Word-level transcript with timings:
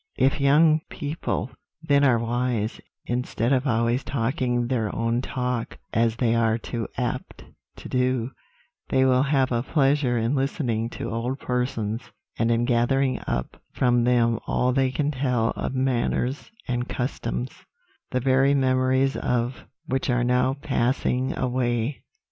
If 0.17 0.41
young 0.41 0.81
people, 0.89 1.51
then, 1.83 2.03
are 2.03 2.17
wise, 2.17 2.81
instead 3.05 3.53
of 3.53 3.67
always 3.67 4.03
talking 4.03 4.65
their 4.65 4.89
own 4.95 5.21
talk, 5.21 5.77
as 5.93 6.15
they 6.15 6.33
are 6.33 6.57
too 6.57 6.87
apt 6.97 7.43
to 7.75 7.87
do, 7.87 8.31
they 8.89 9.05
will 9.05 9.21
have 9.21 9.51
a 9.51 9.61
pleasure 9.61 10.17
in 10.17 10.33
listening 10.33 10.89
to 10.89 11.11
old 11.11 11.37
persons, 11.37 12.01
and 12.39 12.49
in 12.49 12.65
gathering 12.65 13.21
up 13.27 13.61
from 13.73 14.03
them 14.03 14.39
all 14.47 14.73
they 14.73 14.89
can 14.89 15.11
tell 15.11 15.51
of 15.51 15.75
manners 15.75 16.49
and 16.67 16.89
customs, 16.89 17.51
the 18.09 18.19
very 18.19 18.55
memories 18.55 19.15
of 19.15 19.65
which 19.85 20.09
are 20.09 20.23
now 20.23 20.55
passing 20.55 21.37
away. 21.37 22.01